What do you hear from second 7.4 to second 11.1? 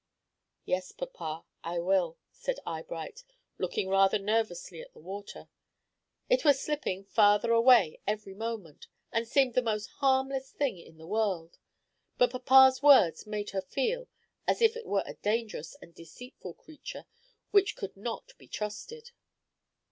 away every moment, and seemed the most harmless thing in the